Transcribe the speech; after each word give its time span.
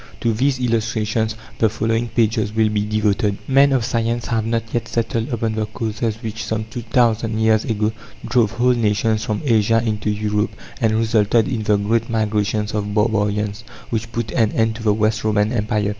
To 0.21 0.33
these 0.33 0.59
illustrations 0.59 1.35
the 1.59 1.69
following 1.69 2.07
pages 2.09 2.51
will 2.51 2.69
be 2.69 2.87
devoted. 2.87 3.37
Men 3.47 3.71
of 3.71 3.85
science 3.85 4.25
have 4.25 4.47
not 4.47 4.63
yet 4.73 4.87
settled 4.87 5.29
upon 5.29 5.53
the 5.53 5.67
causes 5.67 6.15
which 6.23 6.43
some 6.43 6.65
two 6.71 6.81
thousand 6.81 7.37
years 7.37 7.65
ago 7.65 7.91
drove 8.25 8.53
whole 8.53 8.73
nations 8.73 9.23
from 9.23 9.43
Asia 9.45 9.79
into 9.85 10.09
Europe 10.09 10.53
and 10.81 10.95
resulted 10.95 11.47
in 11.47 11.61
the 11.61 11.77
great 11.77 12.09
migrations 12.09 12.73
of 12.73 12.95
barbarians 12.95 13.63
which 13.91 14.11
put 14.11 14.31
an 14.31 14.51
end 14.53 14.73
to 14.77 14.81
the 14.81 14.91
West 14.91 15.23
Roman 15.23 15.51
Empire. 15.53 15.89